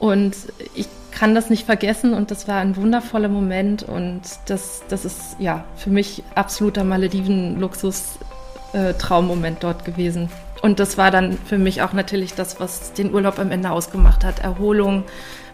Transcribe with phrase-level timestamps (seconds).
[0.00, 0.34] Und
[0.74, 5.36] ich kann das nicht vergessen und das war ein wundervoller Moment und das, das ist
[5.38, 10.30] ja für mich absoluter Malediven-Luxus-Traummoment äh, dort gewesen.
[10.62, 14.24] Und das war dann für mich auch natürlich das, was den Urlaub am Ende ausgemacht
[14.24, 14.38] hat.
[14.38, 15.04] Erholung,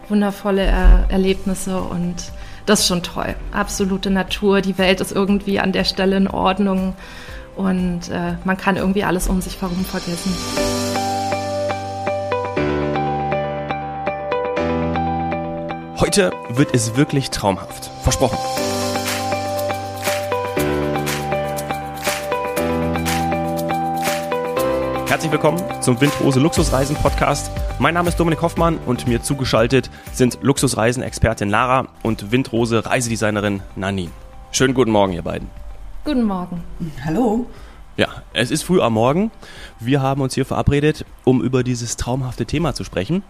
[0.07, 2.31] wundervolle er Erlebnisse und
[2.65, 3.35] das ist schon toll.
[3.51, 6.93] Absolute Natur, die Welt ist irgendwie an der Stelle in Ordnung
[7.57, 10.31] und äh, man kann irgendwie alles um sich herum vergessen.
[16.07, 17.91] Heute wird es wirklich traumhaft.
[18.01, 18.37] Versprochen.
[25.05, 27.51] Herzlich willkommen zum Windrose Luxusreisen Podcast.
[27.79, 34.11] Mein Name ist Dominik Hoffmann und mir zugeschaltet sind Luxusreisen-Expertin Lara und Windrose Reisedesignerin Nanin.
[34.53, 35.49] Schönen guten Morgen, ihr beiden.
[36.05, 36.63] Guten Morgen.
[37.03, 37.47] Hallo.
[37.97, 39.29] Ja, es ist früh am Morgen.
[39.81, 43.23] Wir haben uns hier verabredet, um über dieses traumhafte Thema zu sprechen.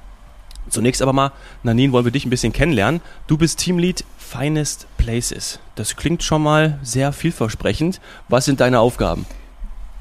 [0.70, 1.32] Zunächst aber mal,
[1.64, 3.02] Nanin, wollen wir dich ein bisschen kennenlernen.
[3.28, 5.60] Du bist Teamlead Finest Places.
[5.76, 8.02] Das klingt schon mal sehr vielversprechend.
[8.28, 9.26] Was sind deine Aufgaben?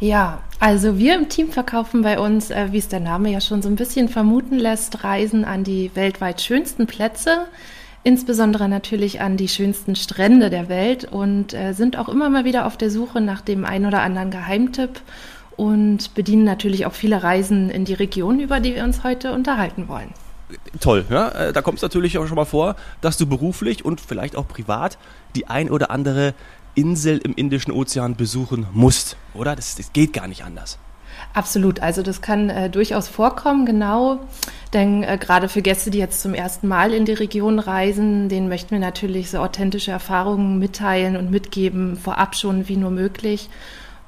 [0.01, 3.63] Ja, also wir im Team verkaufen bei uns, äh, wie es der Name ja schon
[3.63, 7.47] so ein bisschen vermuten lässt, Reisen an die weltweit schönsten Plätze,
[8.03, 12.67] insbesondere natürlich an die schönsten Strände der Welt und äh, sind auch immer mal wieder
[12.67, 15.01] auf der Suche nach dem ein oder anderen Geheimtipp
[15.57, 19.89] und bedienen natürlich auch viele Reisen in die Region, über die wir uns heute unterhalten
[19.89, 20.13] wollen
[20.81, 21.05] toll.
[21.11, 21.29] Ja?
[21.29, 24.49] Äh, da kommt es natürlich auch schon mal vor, dass du beruflich und vielleicht auch
[24.49, 24.99] privat
[25.35, 26.35] die ein oder andere
[26.75, 29.57] Insel im Indischen Ozean besuchen musst, oder?
[29.57, 30.79] Das, das geht gar nicht anders.
[31.33, 34.21] Absolut, also das kann äh, durchaus vorkommen, genau.
[34.73, 38.49] Denn äh, gerade für Gäste, die jetzt zum ersten Mal in die Region reisen, denen
[38.49, 43.49] möchten wir natürlich so authentische Erfahrungen mitteilen und mitgeben, vorab schon wie nur möglich.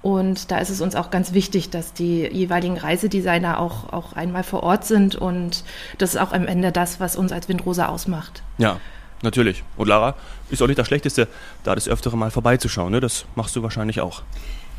[0.08, 4.42] Und da ist es uns auch ganz wichtig, dass die jeweiligen Reisedesigner auch, auch einmal
[4.42, 5.16] vor Ort sind.
[5.16, 5.64] Und
[5.98, 8.42] das ist auch am Ende das, was uns als Windrosa ausmacht.
[8.56, 8.80] Ja,
[9.20, 9.64] natürlich.
[9.76, 10.14] Und Lara,
[10.48, 11.28] ist auch nicht das Schlechteste,
[11.62, 12.90] da das öftere Mal vorbeizuschauen.
[12.90, 13.00] Ne?
[13.00, 14.22] Das machst du wahrscheinlich auch.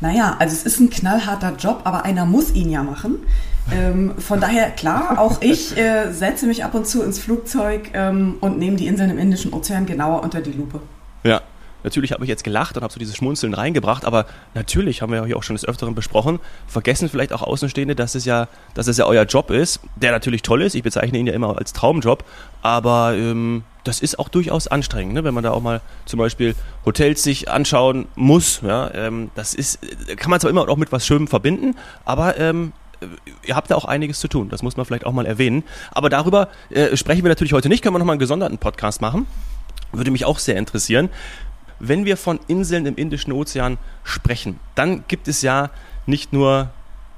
[0.00, 3.18] Naja, also es ist ein knallharter Job, aber einer muss ihn ja machen.
[3.70, 8.34] Ähm, von daher, klar, auch ich äh, setze mich ab und zu ins Flugzeug ähm,
[8.40, 10.80] und nehme die Inseln im Indischen Ozean genauer unter die Lupe.
[11.82, 15.12] Ja, Natürlich habe ich jetzt gelacht und habe so dieses Schmunzeln reingebracht, aber natürlich haben
[15.12, 18.86] wir hier auch schon des Öfteren besprochen, vergessen vielleicht auch Außenstehende, dass es ja, dass
[18.86, 20.74] es ja euer Job ist, der natürlich toll ist.
[20.74, 22.24] Ich bezeichne ihn ja immer als Traumjob,
[22.62, 25.24] aber ähm, das ist auch durchaus anstrengend, ne?
[25.24, 26.54] wenn man da auch mal zum Beispiel
[26.84, 28.60] Hotels sich anschauen muss.
[28.62, 28.92] Ja?
[28.94, 29.78] Ähm, das ist,
[30.16, 32.72] kann man zwar immer auch mit was Schönem verbinden, aber ähm,
[33.46, 34.48] ihr habt da auch einiges zu tun.
[34.48, 35.64] Das muss man vielleicht auch mal erwähnen.
[35.92, 37.82] Aber darüber äh, sprechen wir natürlich heute nicht.
[37.82, 39.26] Können wir nochmal einen gesonderten Podcast machen?
[39.92, 41.08] Würde mich auch sehr interessieren.
[41.80, 45.70] Wenn wir von Inseln im Indischen Ozean sprechen, dann gibt es ja
[46.06, 46.70] nicht nur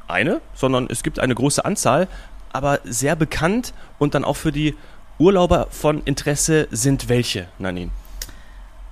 [0.09, 2.09] eine, sondern es gibt eine große Anzahl,
[2.53, 4.77] aber sehr bekannt und dann auch für die
[5.19, 7.91] Urlauber von Interesse sind welche, Nanin?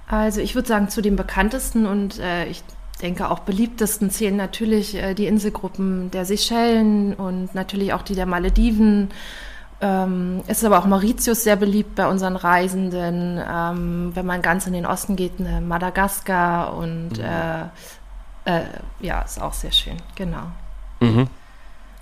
[0.07, 2.63] Also ich würde sagen, zu den bekanntesten und äh, ich
[3.01, 8.27] denke auch beliebtesten zählen natürlich äh, die Inselgruppen der Seychellen und natürlich auch die der
[8.27, 9.11] Malediven
[9.81, 13.41] ähm, ist aber auch Mauritius sehr beliebt bei unseren Reisenden.
[13.49, 17.25] Ähm, wenn man ganz in den Osten geht, ne, Madagaskar und mhm.
[17.25, 17.63] äh,
[18.45, 18.65] äh,
[19.01, 20.51] ja, ist auch sehr schön, genau.
[21.01, 21.29] Mhm.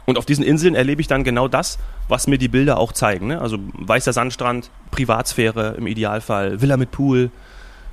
[0.07, 1.79] Und auf diesen Inseln erlebe ich dann genau das,
[2.09, 3.27] was mir die Bilder auch zeigen.
[3.27, 3.41] Ne?
[3.41, 7.31] Also weißer Sandstrand, Privatsphäre im Idealfall, Villa mit Pool,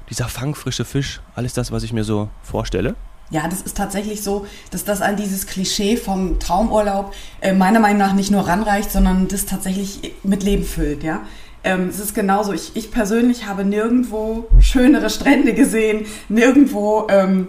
[0.09, 2.95] dieser fangfrische Fisch, alles das, was ich mir so vorstelle.
[3.31, 7.97] Ja, das ist tatsächlich so, dass das an dieses Klischee vom Traumurlaub äh, meiner Meinung
[7.97, 11.21] nach nicht nur ranreicht, sondern das tatsächlich mit Leben füllt, ja.
[11.63, 12.53] Ähm, es ist genauso.
[12.53, 17.47] Ich, ich persönlich habe nirgendwo schönere Strände gesehen, nirgendwo ähm,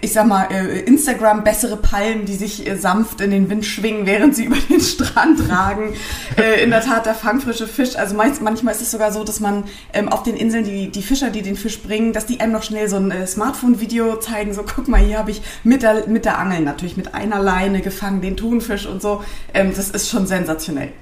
[0.00, 4.06] ich sag mal, äh, Instagram bessere Palmen, die sich äh, sanft in den Wind schwingen,
[4.06, 5.94] während sie über den Strand ragen.
[6.36, 7.96] Äh, in der Tat der fangfrische Fisch.
[7.96, 11.30] Also manchmal ist es sogar so, dass man ähm, auf den Inseln die, die Fischer,
[11.30, 14.54] die den Fisch bringen, dass die einem noch schnell so ein Smartphone-Video zeigen.
[14.54, 17.80] So, guck mal, hier habe ich mit der, mit der Angel natürlich mit einer Leine
[17.80, 19.22] gefangen, den Thunfisch und so.
[19.54, 20.92] Ähm, das ist schon sensationell.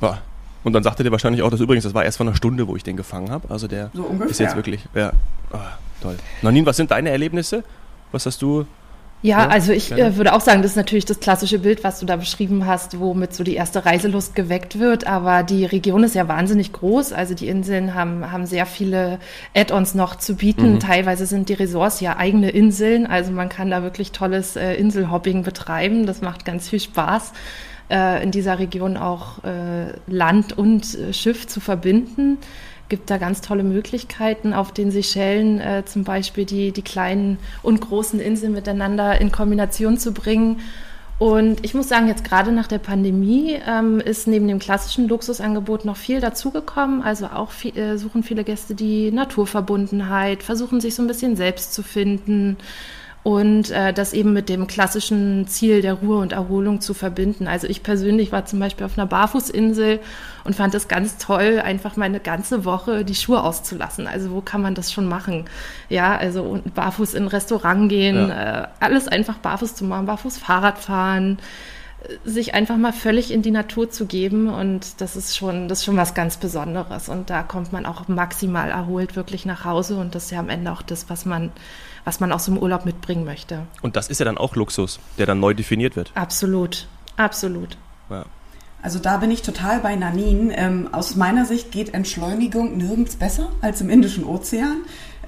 [0.00, 0.18] Ja.
[0.64, 2.76] Und dann sagte der wahrscheinlich auch, dass übrigens, das war erst vor einer Stunde, wo
[2.76, 3.50] ich den gefangen habe.
[3.50, 5.12] Also der so ist jetzt wirklich, ja,
[5.52, 5.58] oh,
[6.02, 6.16] toll.
[6.42, 7.62] Nanin, was sind deine Erlebnisse?
[8.12, 8.66] Was hast du?
[9.22, 11.98] Ja, ja also ich äh, würde auch sagen, das ist natürlich das klassische Bild, was
[11.98, 15.06] du da beschrieben hast, womit so die erste Reiselust geweckt wird.
[15.06, 17.12] Aber die Region ist ja wahnsinnig groß.
[17.12, 19.18] Also die Inseln haben, haben sehr viele
[19.54, 20.74] Add-ons noch zu bieten.
[20.74, 20.80] Mhm.
[20.80, 23.06] Teilweise sind die Resorts ja eigene Inseln.
[23.06, 26.06] Also man kann da wirklich tolles äh, Inselhopping betreiben.
[26.06, 27.32] Das macht ganz viel Spaß,
[27.90, 32.38] äh, in dieser Region auch äh, Land und äh, Schiff zu verbinden
[32.88, 37.80] gibt da ganz tolle Möglichkeiten auf den Seychellen äh, zum Beispiel die, die kleinen und
[37.80, 40.60] großen Inseln miteinander in Kombination zu bringen.
[41.18, 45.84] Und ich muss sagen, jetzt gerade nach der Pandemie ähm, ist neben dem klassischen Luxusangebot
[45.84, 47.02] noch viel dazugekommen.
[47.02, 51.74] Also auch viel, äh, suchen viele Gäste die Naturverbundenheit, versuchen sich so ein bisschen selbst
[51.74, 52.56] zu finden
[53.28, 57.46] und äh, das eben mit dem klassischen Ziel der Ruhe und Erholung zu verbinden.
[57.46, 60.00] Also ich persönlich war zum Beispiel auf einer Barfußinsel
[60.44, 64.06] und fand es ganz toll, einfach mal eine ganze Woche die Schuhe auszulassen.
[64.06, 65.44] Also wo kann man das schon machen?
[65.90, 68.62] Ja, also barfuß in ein Restaurant gehen, ja.
[68.62, 71.36] äh, alles einfach barfuß zu machen, barfuß Fahrrad fahren
[72.24, 75.84] sich einfach mal völlig in die Natur zu geben und das ist schon, das ist
[75.84, 80.14] schon was ganz Besonderes und da kommt man auch maximal erholt wirklich nach Hause und
[80.14, 81.50] das ist ja am Ende auch das, was man
[82.04, 83.66] was man aus dem Urlaub mitbringen möchte.
[83.82, 86.10] Und das ist ja dann auch Luxus, der dann neu definiert wird.
[86.14, 86.86] Absolut,
[87.18, 87.76] absolut.
[88.08, 88.24] Ja.
[88.80, 90.50] Also da bin ich total bei Nanin.
[90.54, 94.78] Ähm, aus meiner Sicht geht Entschleunigung nirgends besser als im Indischen Ozean.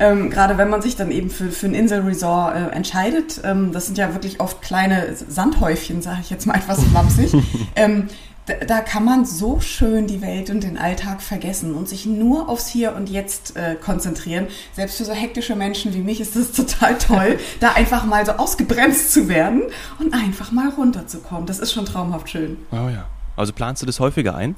[0.00, 3.40] Ähm, Gerade wenn man sich dann eben für, für ein Inselresort äh, entscheidet.
[3.44, 7.32] Ähm, das sind ja wirklich oft kleine Sandhäufchen, sage ich jetzt mal etwas flapsig.
[7.76, 8.08] ähm,
[8.66, 12.68] da kann man so schön die Welt und den Alltag vergessen und sich nur aufs
[12.68, 14.46] Hier und Jetzt äh, konzentrieren.
[14.74, 18.32] Selbst für so hektische Menschen wie mich ist es total toll, da einfach mal so
[18.32, 19.62] ausgebremst zu werden
[19.98, 21.46] und einfach mal runterzukommen.
[21.46, 22.56] Das ist schon traumhaft schön.
[22.72, 23.06] Oh ja.
[23.36, 24.54] Also planst du das häufiger ein?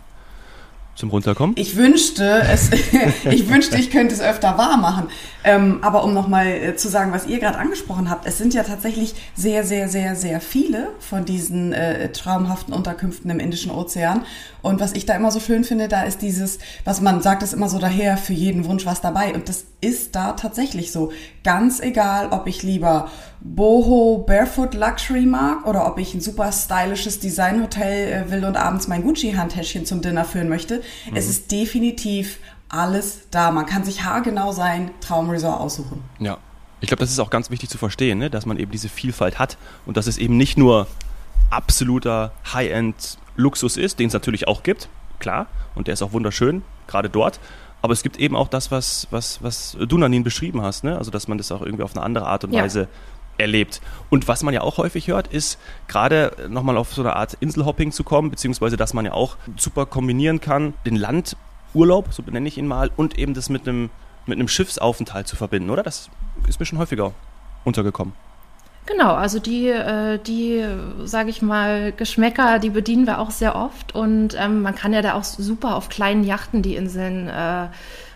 [0.95, 1.57] Zum Runterkommen?
[1.59, 2.71] Ich wünschte, es,
[3.31, 5.09] ich wünschte, ich könnte es öfter wahr machen.
[5.45, 8.63] Ähm, aber um nochmal äh, zu sagen, was ihr gerade angesprochen habt, es sind ja
[8.63, 14.25] tatsächlich sehr, sehr, sehr, sehr viele von diesen äh, traumhaften Unterkünften im Indischen Ozean.
[14.61, 17.55] Und was ich da immer so schön finde, da ist dieses, was man sagt, ist
[17.55, 19.35] immer so daher, für jeden Wunsch was dabei.
[19.35, 21.13] Und das ist da tatsächlich so.
[21.43, 23.11] Ganz egal, ob ich lieber
[23.45, 28.87] Boho Barefoot Luxury mag oder ob ich ein super stylisches Designhotel äh, will und abends
[28.87, 30.83] mein Gucci-Handtäschchen zum Dinner führen möchte.
[31.11, 31.17] Mhm.
[31.17, 33.51] Es ist definitiv alles da.
[33.51, 36.03] Man kann sich haargenau sein Traumresort aussuchen.
[36.19, 36.39] Ja.
[36.81, 38.29] Ich glaube, das ist auch ganz wichtig zu verstehen, ne?
[38.29, 39.57] dass man eben diese Vielfalt hat
[39.87, 40.89] und dass es eben nicht nur
[41.49, 44.89] absoluter High-End Luxus ist, den es natürlich auch gibt,
[45.21, 45.47] klar,
[45.77, 47.39] und der ist auch wunderschön, gerade dort.
[47.83, 50.99] Aber es gibt eben auch das, was, was, was du, Nanin, beschrieben hast, ne?
[50.99, 52.63] also dass man das auch irgendwie auf eine andere Art und ja.
[52.63, 52.89] Weise
[53.43, 53.81] erlebt.
[54.09, 55.59] Und was man ja auch häufig hört, ist
[55.89, 59.85] gerade nochmal auf so eine Art Inselhopping zu kommen, beziehungsweise dass man ja auch super
[59.87, 63.91] kombinieren kann, den Landurlaub, so benenne ich ihn mal, und eben das mit einem,
[64.27, 65.83] mit einem Schiffsaufenthalt zu verbinden, oder?
[65.83, 66.09] Das
[66.49, 67.13] ist mir schon häufiger
[67.65, 68.15] untergekommen.
[68.85, 70.65] Genau, also die, äh, die,
[71.05, 75.03] sage ich mal, Geschmäcker, die bedienen wir auch sehr oft und ähm, man kann ja
[75.03, 77.69] da auch super auf kleinen Yachten die Inseln äh,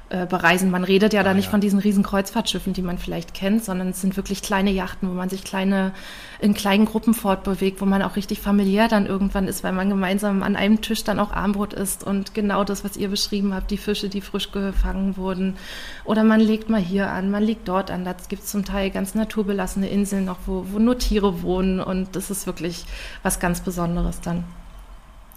[0.08, 0.70] äh, bereisen.
[0.70, 1.50] Man redet ja ah, da nicht ja.
[1.50, 5.14] von diesen riesen Kreuzfahrtschiffen, die man vielleicht kennt, sondern es sind wirklich kleine Yachten, wo
[5.14, 5.92] man sich kleine
[6.38, 10.44] in kleinen Gruppen fortbewegt, wo man auch richtig familiär dann irgendwann ist, weil man gemeinsam
[10.44, 13.78] an einem Tisch dann auch Armbrot isst und genau das, was ihr beschrieben habt, die
[13.78, 15.56] Fische, die frisch gefangen wurden.
[16.04, 18.04] Oder man legt mal hier an, man legt dort an.
[18.04, 22.14] Da gibt es zum Teil ganz naturbelassene Inseln noch, wo, wo nur Tiere wohnen und
[22.14, 22.84] das ist wirklich
[23.24, 24.44] was ganz Besonderes dann.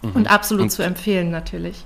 [0.03, 0.11] Mhm.
[0.11, 1.85] Und absolut und zu empfehlen natürlich.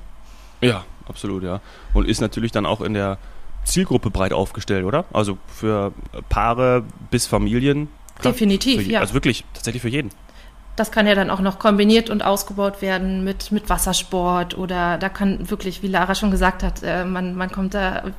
[0.60, 1.62] Ja, absolut, ja.
[1.94, 3.18] Und ist natürlich dann auch in der
[3.64, 5.06] Zielgruppe breit aufgestellt, oder?
[5.14, 5.94] Also für
[6.30, 7.88] Paare bis Familien.
[8.20, 9.00] Klar, Definitiv, je, ja.
[9.00, 10.12] Also wirklich, tatsächlich für jeden.
[10.76, 15.10] Das kann ja dann auch noch kombiniert und ausgebaut werden mit, mit Wassersport oder da
[15.10, 18.12] kann wirklich, wie Lara schon gesagt hat, äh, man, man kommt da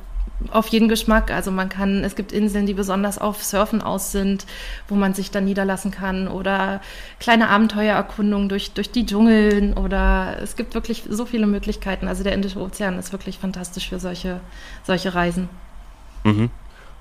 [0.51, 1.31] auf jeden Geschmack.
[1.31, 4.45] Also man kann, es gibt Inseln, die besonders auf Surfen aus sind,
[4.87, 6.81] wo man sich dann niederlassen kann oder
[7.19, 12.07] kleine Abenteuererkundungen durch, durch die Dschungeln oder es gibt wirklich so viele Möglichkeiten.
[12.07, 14.39] Also der Indische Ozean ist wirklich fantastisch für solche,
[14.83, 15.49] solche Reisen.
[16.23, 16.49] Mhm.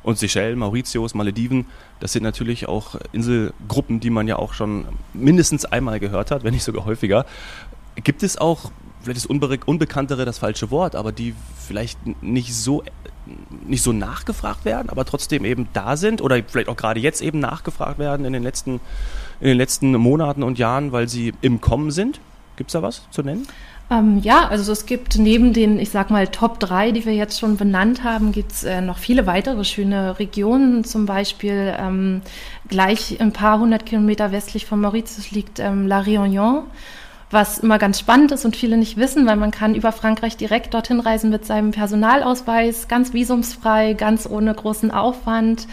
[0.02, 1.66] Und Seychellen, Mauritius, Malediven,
[1.98, 6.52] das sind natürlich auch Inselgruppen, die man ja auch schon mindestens einmal gehört hat, wenn
[6.52, 7.24] nicht sogar häufiger.
[7.96, 8.70] Gibt es auch,
[9.04, 12.82] vielleicht ist Unbe Unbekanntere das falsche Wort, aber die vielleicht nicht so
[13.66, 17.38] nicht so nachgefragt werden, aber trotzdem eben da sind oder vielleicht auch gerade jetzt eben
[17.38, 18.80] nachgefragt werden in den letzten,
[19.40, 22.20] in den letzten Monaten und Jahren, weil sie im Kommen sind?
[22.56, 23.46] Gibt es da was zu nennen?
[23.90, 27.38] Ähm, ja, also es gibt neben den, ich sag mal, Top 3, die wir jetzt
[27.38, 30.84] schon benannt haben, gibt es äh, noch viele weitere schöne Regionen.
[30.84, 32.22] Zum Beispiel ähm,
[32.68, 36.62] gleich ein paar hundert Kilometer westlich von Mauritius liegt ähm, La Réunion
[37.30, 40.74] was immer ganz spannend ist und viele nicht wissen, weil man kann über Frankreich direkt
[40.74, 45.66] dorthin reisen mit seinem Personalausweis, ganz visumsfrei, ganz ohne großen Aufwand.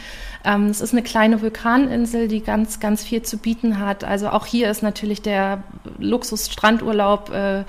[0.43, 4.03] Ähm, es ist eine kleine Vulkaninsel, die ganz, ganz viel zu bieten hat.
[4.03, 5.63] Also auch hier ist natürlich der
[5.99, 7.63] Luxus-Strandurlaub äh,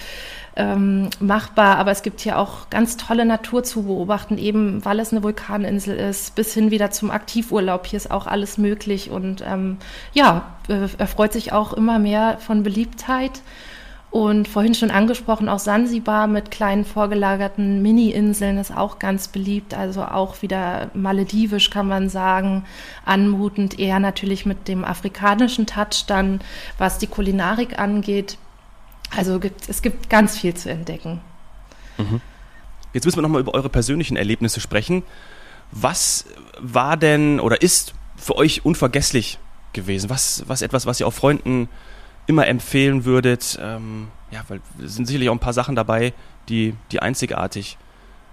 [0.54, 5.12] ähm, machbar, aber es gibt hier auch ganz tolle Natur zu beobachten, eben weil es
[5.12, 7.86] eine Vulkaninsel ist, bis hin wieder zum Aktivurlaub.
[7.86, 9.78] Hier ist auch alles möglich und ähm,
[10.12, 13.42] ja, äh, erfreut sich auch immer mehr von Beliebtheit.
[14.12, 19.72] Und vorhin schon angesprochen, auch Sansibar mit kleinen vorgelagerten Mini-Inseln ist auch ganz beliebt.
[19.72, 22.66] Also auch wieder maledivisch kann man sagen,
[23.06, 26.42] anmutend, eher natürlich mit dem afrikanischen Touch dann,
[26.76, 28.36] was die Kulinarik angeht.
[29.16, 31.22] Also gibt, es gibt ganz viel zu entdecken.
[31.96, 32.20] Mhm.
[32.92, 35.04] Jetzt müssen wir nochmal über eure persönlichen Erlebnisse sprechen.
[35.70, 36.26] Was
[36.58, 39.38] war denn oder ist für euch unvergesslich
[39.72, 40.10] gewesen?
[40.10, 41.70] Was, was etwas, was ihr auch Freunden
[42.26, 43.58] immer empfehlen würdet?
[43.60, 46.12] Ähm, ja, weil es sind sicherlich auch ein paar Sachen dabei,
[46.48, 47.76] die, die einzigartig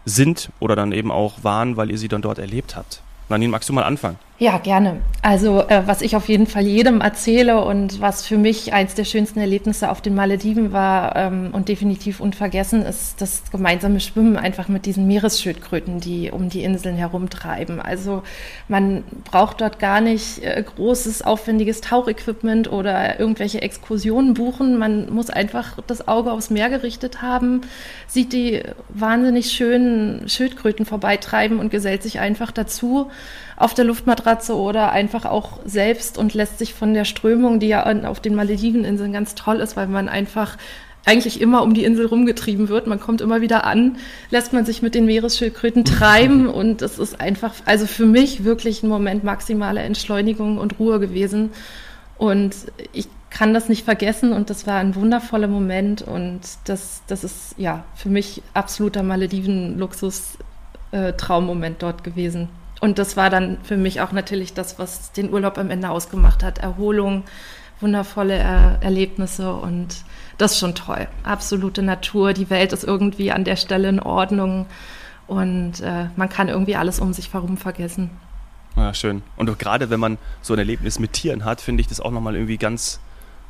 [0.05, 3.01] sind oder dann eben auch waren, weil ihr sie dann dort erlebt habt.
[3.27, 4.17] Nadine, magst du mal anfangen?
[4.41, 5.01] Ja, gerne.
[5.21, 9.03] Also äh, was ich auf jeden Fall jedem erzähle und was für mich eins der
[9.03, 14.69] schönsten Erlebnisse auf den Malediven war ähm, und definitiv unvergessen, ist das gemeinsame Schwimmen einfach
[14.69, 17.81] mit diesen Meeresschildkröten, die um die Inseln herumtreiben.
[17.81, 18.23] Also
[18.69, 24.77] man braucht dort gar nicht äh, großes, aufwendiges Tauchequipment oder irgendwelche Exkursionen buchen.
[24.77, 27.59] Man muss einfach das Auge aufs Meer gerichtet haben,
[28.07, 33.11] sieht die wahnsinnig schönen Schildkröten vorbeitreiben und gesellt sich einfach dazu
[33.59, 37.85] auf der Luftmatratze oder einfach auch selbst und lässt sich von der Strömung, die ja
[38.07, 40.55] auf den Malediveninseln ganz toll ist, weil man einfach
[41.05, 42.87] eigentlich immer um die Insel rumgetrieben wird.
[42.87, 43.97] Man kommt immer wieder an,
[44.29, 48.81] lässt man sich mit den Meeresschildkröten treiben und es ist einfach, also für mich wirklich
[48.81, 51.51] ein Moment maximale Entschleunigung und Ruhe gewesen.
[52.17, 52.55] Und
[52.93, 57.55] ich kann das nicht vergessen und das war ein wundervoller Moment und das, das ist
[57.57, 62.47] ja für mich absoluter Malediven-Luxus-Traummoment äh, dort gewesen.
[62.79, 66.43] Und das war dann für mich auch natürlich das, was den Urlaub am Ende ausgemacht
[66.43, 66.59] hat.
[66.59, 67.23] Erholung,
[67.81, 70.03] wundervolle er Erlebnisse und
[70.37, 71.07] das ist schon toll.
[71.23, 74.65] Absolute Natur, die Welt ist irgendwie an der Stelle in Ordnung
[75.27, 78.09] und äh, man kann irgendwie alles um sich herum vergessen.
[78.75, 79.21] Ja, schön.
[79.35, 82.35] Und gerade wenn man so ein Erlebnis mit Tieren hat, finde ich das auch nochmal
[82.35, 83.01] irgendwie ganz,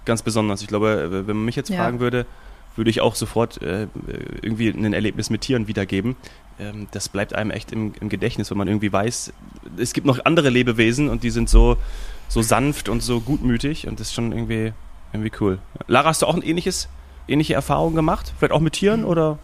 [0.06, 0.62] ganz besonders.
[0.62, 1.78] Ich glaube, wenn man mich jetzt ja.
[1.78, 2.26] fragen würde,
[2.76, 3.88] würde ich auch sofort äh,
[4.42, 6.16] irgendwie ein Erlebnis mit Tieren wiedergeben.
[6.60, 9.34] Ähm, das bleibt einem echt im, im, Gedächtnis, wenn man irgendwie weiß,
[9.78, 11.78] es gibt noch andere Lebewesen und die sind so,
[12.28, 14.74] so sanft und so gutmütig und das ist schon irgendwie,
[15.14, 15.60] irgendwie cool.
[15.88, 16.90] Lara, hast du auch ein ähnliches,
[17.28, 18.34] ähnliche Erfahrung gemacht?
[18.38, 19.40] Vielleicht auch mit Tieren oder?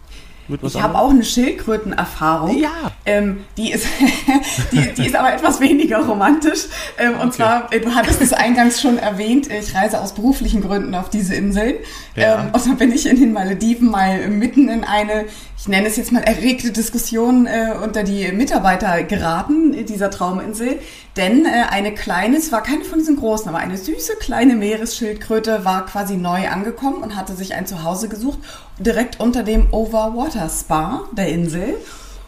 [0.62, 2.58] Ich habe auch eine Schildkrötenerfahrung.
[2.58, 2.70] Ja.
[3.04, 3.86] Ähm, die, ist,
[4.72, 6.66] die, die, ist aber etwas weniger romantisch.
[6.98, 7.30] Ähm, und okay.
[7.30, 11.34] zwar, äh, du hattest es eingangs schon erwähnt, ich reise aus beruflichen Gründen auf diese
[11.34, 11.74] Inseln.
[12.14, 12.42] Ja.
[12.42, 15.26] Ähm, und dann bin ich in den Malediven mal mitten in eine
[15.58, 20.78] ich nenne es jetzt mal erregte Diskussion äh, unter die Mitarbeiter geraten dieser Trauminsel.
[21.16, 25.64] Denn äh, eine kleine, es war keine von diesen großen, aber eine süße kleine Meeresschildkröte
[25.64, 28.38] war quasi neu angekommen und hatte sich ein Zuhause gesucht,
[28.78, 31.76] direkt unter dem Overwater Spa der Insel.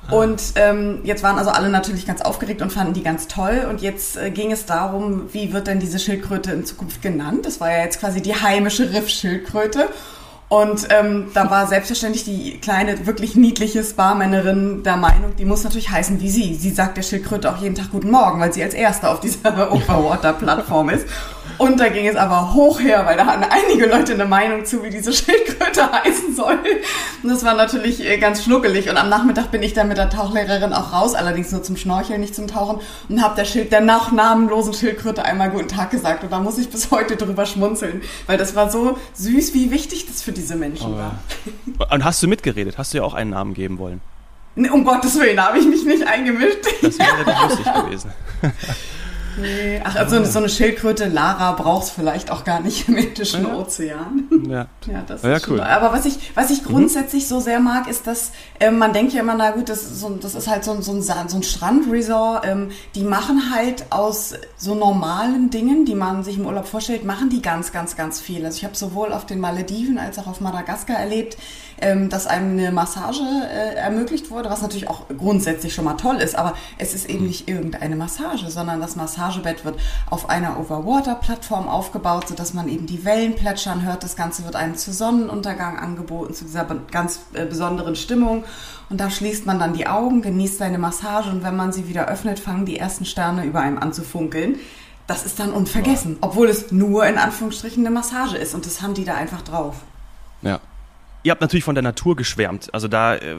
[0.09, 0.15] Ah.
[0.15, 3.67] Und ähm, jetzt waren also alle natürlich ganz aufgeregt und fanden die ganz toll.
[3.69, 7.45] Und jetzt äh, ging es darum, wie wird denn diese Schildkröte in Zukunft genannt?
[7.45, 9.89] Das war ja jetzt quasi die heimische Riffschildkröte.
[10.49, 15.91] Und ähm, da war selbstverständlich die kleine, wirklich niedliche Spa-Männerin der Meinung, die muss natürlich
[15.91, 16.55] heißen wie sie.
[16.55, 19.71] Sie sagt der Schildkröte auch jeden Tag Guten Morgen, weil sie als Erste auf dieser
[19.73, 21.07] Overwater-Plattform ist.
[21.59, 24.85] Und da ging es aber hoch her, weil da hatten einige Leute eine Meinung zu,
[24.85, 26.59] wie diese Schildkröte heißen soll.
[27.23, 28.89] Und das war natürlich äh, ganz schnuckelig.
[28.89, 32.21] Und am Nachmittag bin ich dann mit der Tauchlehrerin auch raus, allerdings nur zum Schnorcheln,
[32.21, 36.23] nicht zum Tauchen, und habe der Schild, der nach namenlosen Schildkröte einmal Guten Tag gesagt.
[36.23, 40.07] Und da muss ich bis heute drüber schmunzeln, weil das war so süß, wie wichtig
[40.07, 41.19] das für diese Menschen oh, war.
[41.93, 42.79] Und hast du mitgeredet?
[42.79, 44.01] Hast du ja auch einen Namen geben wollen?
[44.55, 46.59] Um Gottes Willen, habe ich mich nicht eingemischt.
[46.83, 47.47] Das wäre ja.
[47.47, 48.13] lustig gewesen.
[49.41, 49.81] Nee.
[49.85, 53.55] Ach, also so eine Schildkröte, Lara, brauchst vielleicht auch gar nicht im Indischen ja.
[53.55, 54.29] Ozean.
[54.49, 55.61] Ja, ja das ja, ist cool.
[55.61, 56.69] Aber was ich, was ich mhm.
[56.69, 57.29] grundsätzlich mhm.
[57.29, 60.11] so sehr mag, ist, dass äh, man denkt ja immer, na gut, das ist, so,
[60.11, 62.47] das ist halt so, so ein, so ein Strandresort.
[62.47, 67.31] Ähm, die machen halt aus so normalen Dingen, die man sich im Urlaub vorstellt, machen
[67.31, 68.45] die ganz, ganz, ganz viel.
[68.45, 71.37] Also ich habe sowohl auf den Malediven als auch auf Madagaskar erlebt,
[71.81, 76.17] ähm, dass einem eine Massage äh, ermöglicht wurde, was natürlich auch grundsätzlich schon mal toll
[76.17, 78.97] ist, aber es ist eben nicht irgendeine Massage, sondern das
[79.29, 79.79] Massagebett wird
[80.11, 84.03] auf einer Overwater-Plattform aufgebaut, sodass man eben die Wellen plätschern hört.
[84.03, 88.45] Das Ganze wird einem zu Sonnenuntergang angeboten, zu dieser ganz äh, besonderen Stimmung.
[88.89, 92.09] Und da schließt man dann die Augen, genießt seine Massage und wenn man sie wieder
[92.09, 94.57] öffnet, fangen die ersten Sterne über einem an zu funkeln.
[95.07, 98.95] Das ist dann unvergessen, obwohl es nur in Anführungsstrichen eine Massage ist und das haben
[98.95, 99.77] die da einfach drauf.
[101.25, 102.73] Ihr habt natürlich von der Natur geschwärmt.
[102.73, 103.37] Also da, äh,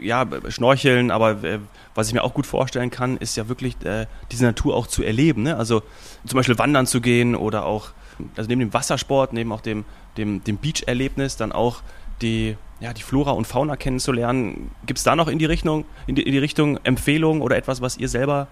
[0.00, 1.58] ja, schnorcheln, aber äh,
[1.94, 5.02] was ich mir auch gut vorstellen kann, ist ja wirklich äh, diese Natur auch zu
[5.02, 5.42] erleben.
[5.42, 5.56] Ne?
[5.56, 5.82] Also
[6.26, 7.90] zum Beispiel wandern zu gehen oder auch,
[8.36, 9.84] also neben dem Wassersport, neben auch dem,
[10.16, 11.82] dem, dem Beach-Erlebnis, dann auch
[12.22, 14.70] die, ja, die Flora und Fauna kennenzulernen.
[14.86, 17.82] Gibt es da noch in die Richtung, in die, in die Richtung Empfehlungen oder etwas,
[17.82, 18.48] was ihr selber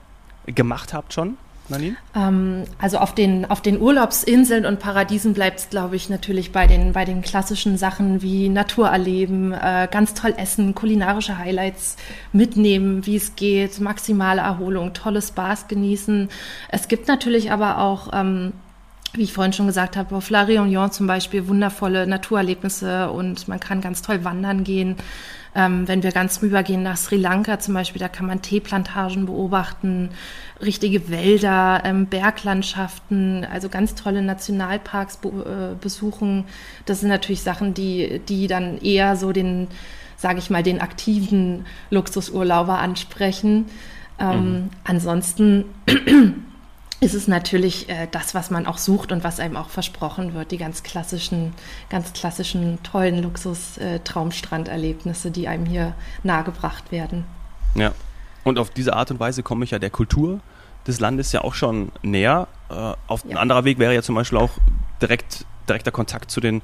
[0.47, 1.39] gemacht habt schon?
[1.69, 1.97] Nadine?
[2.15, 6.67] Ähm, also auf den, auf den Urlaubsinseln und Paradiesen bleibt es, glaube ich, natürlich bei
[6.67, 11.97] den, bei den klassischen Sachen wie Natur erleben, äh, ganz toll essen, kulinarische Highlights
[12.33, 16.29] mitnehmen, wie es geht, maximale Erholung, tolle Spaß genießen.
[16.69, 18.53] Es gibt natürlich aber auch ähm,
[19.17, 23.61] wie ich vorhin schon gesagt habe, auf La Réunion zum Beispiel wundervolle Naturerlebnisse und man
[23.61, 24.97] kann ganz toll wandern gehen.
[25.55, 30.11] Ähm, wenn wir ganz rübergehen nach Sri Lanka zum Beispiel, da kann man Teeplantagen beobachten,
[30.61, 36.45] richtige Wälder, ähm, Berglandschaften, also ganz tolle Nationalparks be äh, besuchen.
[36.85, 39.69] Das sind natürlich Sachen, die, die dann eher so den,
[40.19, 43.65] sage ich mal, den aktiven Luxusurlauber ansprechen.
[44.19, 44.71] Ähm, mhm.
[44.85, 45.65] Ansonsten
[47.01, 50.51] ist es natürlich äh, das, was man auch sucht und was einem auch versprochen wird,
[50.51, 51.53] die ganz klassischen,
[51.91, 57.25] ganz klassischen, tollen Luxus-Traumstranderlebnisse, äh, die einem hier nahegebracht werden.
[57.75, 57.93] Ja,
[58.45, 60.41] und auf diese Art und Weise komme ich ja der Kultur
[60.87, 62.49] des Landes ja auch schon näher.
[62.71, 63.33] Äh, auf ja.
[63.33, 64.53] ein anderer Weg wäre ja zum Beispiel auch
[65.03, 66.63] direkt, direkter Kontakt zu den,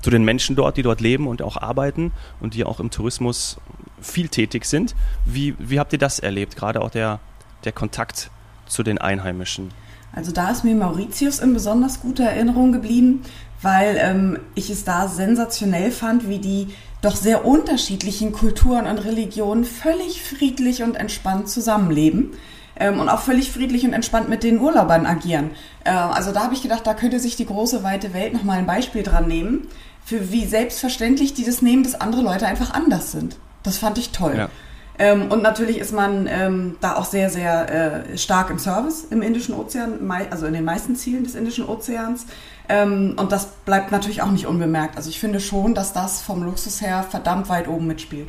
[0.00, 3.58] zu den Menschen dort, die dort leben und auch arbeiten und die auch im Tourismus
[4.00, 4.94] viel tätig sind.
[5.26, 7.20] Wie, wie habt ihr das erlebt, gerade auch der,
[7.64, 8.30] der Kontakt
[8.66, 9.72] zu den Einheimischen?
[10.12, 13.22] Also da ist mir Mauritius in besonders guter Erinnerung geblieben,
[13.62, 16.68] weil ähm, ich es da sensationell fand, wie die
[17.02, 22.32] doch sehr unterschiedlichen Kulturen und Religionen völlig friedlich und entspannt zusammenleben.
[22.76, 25.50] Ähm, und auch völlig friedlich und entspannt mit den Urlaubern agieren.
[25.84, 28.66] Äh, also da habe ich gedacht, da könnte sich die große weite Welt nochmal ein
[28.66, 29.68] Beispiel dran nehmen,
[30.04, 33.36] für wie selbstverständlich die das nehmen, dass andere Leute einfach anders sind.
[33.62, 34.34] Das fand ich toll.
[34.36, 34.48] Ja.
[34.98, 39.22] Ähm, und natürlich ist man ähm, da auch sehr, sehr äh, stark im Service im
[39.22, 42.26] Indischen Ozean, also in den meisten Zielen des Indischen Ozeans.
[42.68, 44.96] Ähm, und das bleibt natürlich auch nicht unbemerkt.
[44.96, 48.28] Also ich finde schon, dass das vom Luxus her verdammt weit oben mitspielt.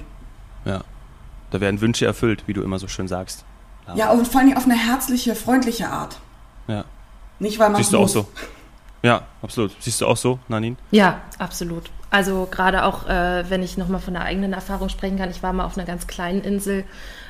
[0.65, 0.81] Ja,
[1.51, 3.45] da werden Wünsche erfüllt, wie du immer so schön sagst.
[3.87, 6.19] Ja, ja und vor allem auf eine herzliche, freundliche Art.
[6.67, 6.83] Ja.
[7.39, 8.27] Nicht, weil man Siehst du auch so.
[9.03, 9.71] Ja, absolut.
[9.79, 10.77] Siehst du auch so, Nanin?
[10.89, 11.91] Ja, absolut.
[12.15, 15.51] Also gerade auch, äh, wenn ich nochmal von der eigenen Erfahrung sprechen kann, ich war
[15.51, 16.85] mal auf einer ganz kleinen Insel,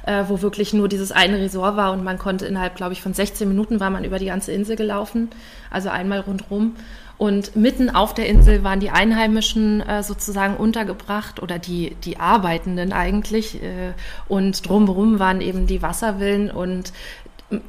[0.05, 3.11] äh, wo wirklich nur dieses eine Resort war und man konnte innerhalb, glaube ich, von
[3.11, 5.31] 16 Minuten war man über die ganze Insel gelaufen,
[5.71, 6.75] also einmal rundherum.
[7.17, 12.93] Und mitten auf der Insel waren die Einheimischen äh, sozusagen untergebracht oder die, die Arbeitenden
[12.93, 13.63] eigentlich.
[13.63, 13.93] Äh,
[14.27, 16.93] und drumherum waren eben die Wasservillen und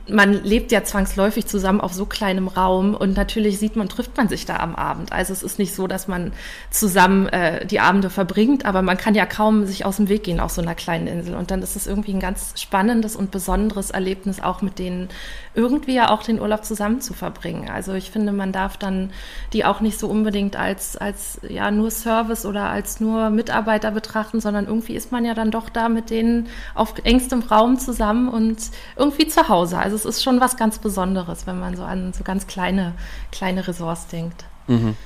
[0.08, 4.26] man lebt ja zwangsläufig zusammen auf so kleinem Raum und natürlich sieht man, trifft man
[4.26, 5.12] sich da am Abend.
[5.12, 6.32] Also es ist nicht so, dass man
[6.70, 10.40] zusammen äh, die Abende verbringt, aber man kann ja kaum sich aus dem Weg gehen
[10.40, 11.34] auf so einer kleinen Insel.
[11.34, 15.08] Und dann ist es irgendwie ein ganz spannendes und besonderes Erlebnis, auch mit denen
[15.54, 17.68] irgendwie ja auch den Urlaub zusammen zu verbringen.
[17.68, 19.10] Also ich finde, man darf dann
[19.52, 24.40] die auch nicht so unbedingt als, als ja nur Service oder als nur Mitarbeiter betrachten,
[24.40, 28.58] sondern irgendwie ist man ja dann doch da mit denen auf engstem Raum zusammen und
[28.96, 29.65] irgendwie zu Hause.
[29.66, 29.78] Hause.
[29.78, 32.94] Also es ist schon was ganz Besonderes, wenn man so an so ganz kleine,
[33.32, 34.44] kleine Ressorts denkt.
[34.66, 34.96] Mhm.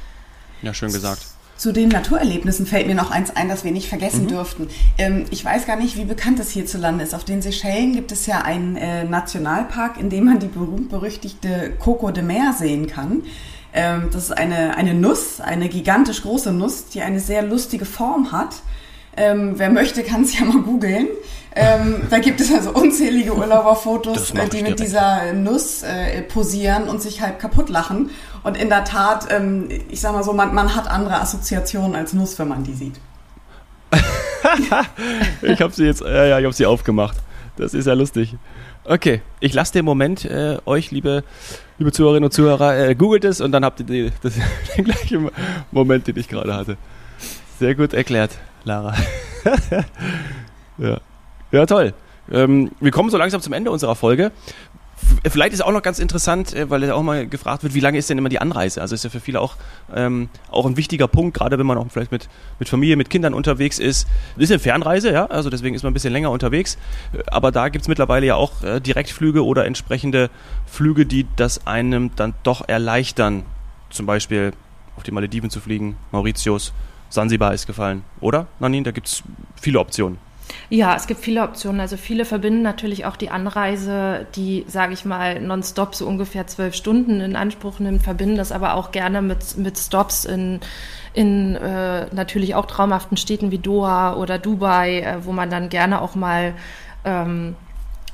[0.63, 1.27] Ja, schön gesagt.
[1.57, 4.29] Zu den Naturerlebnissen fällt mir noch eins ein, das wir nicht vergessen mhm.
[4.29, 4.69] dürften.
[4.97, 7.15] Ähm, ich weiß gar nicht, wie bekannt es hierzulande ist.
[7.15, 12.11] Auf den Seychellen gibt es ja einen äh, Nationalpark, in dem man die berühmt-berüchtigte Coco
[12.11, 13.25] de Mer sehen kann.
[13.75, 18.33] Ähm, das ist eine, eine Nuss, eine gigantisch große Nuss, die eine sehr lustige Form
[18.33, 18.57] hat.
[19.17, 21.09] Ähm, wer möchte, kann es ja mal googeln.
[21.57, 27.03] Ähm, da gibt es also unzählige Urlauberfotos, äh, die mit dieser Nuss äh, posieren und
[27.03, 28.11] sich halb kaputt lachen.
[28.43, 32.13] Und in der Tat, ähm, ich sag mal so, man, man hat andere Assoziationen als
[32.13, 33.01] Nuss, wenn man die sieht.
[35.43, 37.17] ich habe sie jetzt, äh, ja, ich habe sie aufgemacht.
[37.57, 38.37] Das ist ja lustig.
[38.85, 41.25] Okay, ich lasse den Moment äh, euch, liebe,
[41.79, 44.35] liebe Zuhörerinnen und Zuhörer, äh, googelt es und dann habt ihr die, das,
[44.77, 45.31] den gleichen
[45.73, 46.77] Moment, den ich gerade hatte.
[47.59, 48.95] Sehr gut erklärt, Lara.
[50.79, 51.01] ja.
[51.53, 51.95] Ja, toll.
[52.31, 54.31] Ähm, wir kommen so langsam zum Ende unserer Folge.
[55.29, 57.99] Vielleicht ist auch noch ganz interessant, äh, weil ja auch mal gefragt wird, wie lange
[57.99, 58.81] ist denn immer die Anreise?
[58.81, 59.57] Also ist ja für viele auch,
[59.95, 63.35] ähm, auch ein wichtiger Punkt, gerade wenn man auch vielleicht mit, mit Familie, mit Kindern
[63.35, 64.07] unterwegs ist.
[64.37, 66.79] Das ist eine Fernreise, ja, also deswegen ist man ein bisschen länger unterwegs.
[67.27, 70.31] Aber da gibt es mittlerweile ja auch äh, Direktflüge oder entsprechende
[70.67, 73.45] Flüge, die das einem dann doch erleichtern.
[73.91, 74.53] Zum Beispiel
[74.97, 76.73] auf die Malediven zu fliegen, Mauritius,
[77.09, 78.47] Sansibar ist gefallen, oder?
[78.61, 79.23] Nanin, da gibt es
[79.61, 80.19] viele Optionen.
[80.69, 81.81] Ja, es gibt viele Optionen.
[81.81, 86.75] Also viele verbinden natürlich auch die Anreise, die, sage ich mal, nonstop so ungefähr zwölf
[86.75, 90.61] Stunden in Anspruch nimmt, verbinden das aber auch gerne mit, mit Stops in,
[91.13, 96.01] in äh, natürlich auch traumhaften Städten wie Doha oder Dubai, äh, wo man dann gerne
[96.01, 96.55] auch mal
[97.05, 97.57] ähm,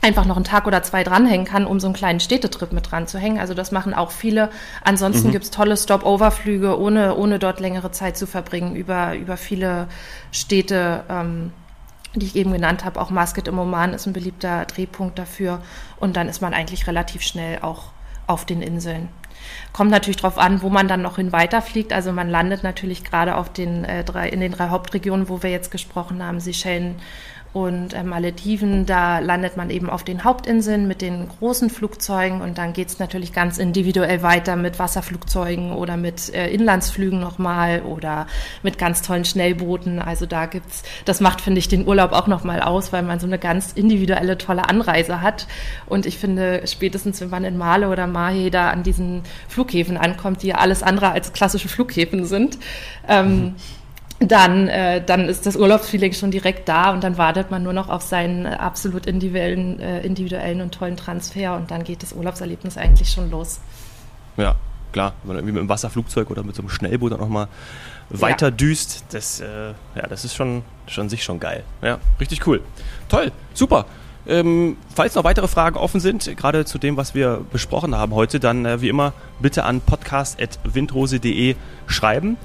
[0.01, 3.07] einfach noch einen Tag oder zwei dranhängen kann, um so einen kleinen Städtetrip mit dran
[3.07, 3.39] zu hängen.
[3.39, 4.51] Also das machen auch viele.
[4.83, 5.33] Ansonsten mhm.
[5.33, 9.89] gibt's tolle Stop-Over-Flüge, ohne, ohne dort längere Zeit zu verbringen, über, über viele
[10.31, 11.03] Städte.
[11.11, 11.53] Ähm,
[12.21, 13.01] die ich eben genannt habe.
[13.01, 15.63] Auch Masket im Oman ist ein beliebter Drehpunkt dafür.
[15.99, 17.93] Und dann ist man eigentlich relativ schnell auch
[18.27, 19.09] auf den Inseln.
[19.77, 21.93] Kommt natürlich darauf an, wo man dann noch hin weiterfliegt.
[21.93, 25.51] Also man landet natürlich gerade auf den äh, drei, in den drei Hauptregionen, wo wir
[25.51, 26.95] jetzt gesprochen haben, Seychellen,
[27.57, 32.59] und äh, Malediven, da landet man eben auf den Hauptinseln mit den großen Flugzeugen und
[32.59, 38.27] dann geht es natürlich ganz individuell weiter mit Wasserflugzeugen oder mit äh, Inlandsflügen nochmal oder
[38.63, 40.01] mit ganz tollen Schnellbooten.
[40.01, 43.27] Also da gibt's, das macht, finde ich, den Urlaub auch nochmal aus, weil man so
[43.27, 45.47] eine ganz individuelle, tolle Anreise hat.
[45.87, 49.23] Und ich finde, spätestens wenn man in Male oder Mahe da an diesen
[49.67, 52.59] Flughäfen ankommt, die ja alles andere als klassische Flughäfen sind,
[53.09, 53.55] ähm,
[54.19, 57.91] dann, äh, dann ist das Urlaubsfeeling schon direkt da und dann wartet man nur noch
[57.91, 63.11] auf seinen absolut individuellen, äh, individuellen und tollen Transfer und dann geht das Urlaubserlebnis eigentlich
[63.11, 63.61] schon los.
[64.39, 64.55] Ja,
[64.93, 67.49] klar, wenn man irgendwie mit einem Wasserflugzeug oder mit so einem Schnellboot dann nochmal
[68.09, 68.51] weiter ja.
[68.53, 71.65] düst, das, äh, ja, das ist schon, schon sich schon geil.
[71.83, 72.63] Ja, richtig cool.
[73.09, 73.85] Toll, super.
[74.29, 78.41] Ähm, falls noch weitere Fragen offen sind, gerade zu dem, was wir besprochen haben heute,
[78.41, 81.55] dann äh, wie immer bitte an podcast.windrose.de
[81.87, 82.37] schreiben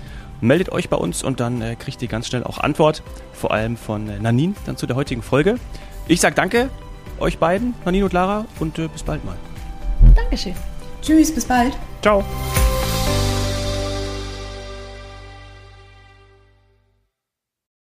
[0.42, 3.78] meldet euch bei uns und dann äh, kriegt ihr ganz schnell auch Antwort, vor allem
[3.78, 5.56] von äh, Nanin dann zu der heutigen Folge.
[6.08, 6.70] Ich sage danke
[7.20, 9.36] euch beiden, Nanin und Lara, und äh, bis bald mal.
[10.16, 10.56] Dankeschön.
[11.02, 11.78] Tschüss, bis bald.
[12.02, 12.24] Ciao.